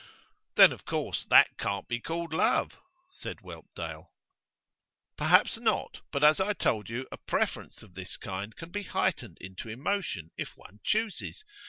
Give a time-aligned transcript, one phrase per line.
[0.55, 2.79] 'Then of course that can't be called love,'
[3.11, 4.09] said Whelpdale.
[5.15, 6.01] 'Perhaps not.
[6.11, 10.31] But, as I told you, a preference of this kind can be heightened into emotion,
[10.37, 11.45] if one chooses.